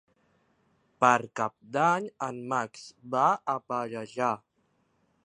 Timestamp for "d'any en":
1.77-2.39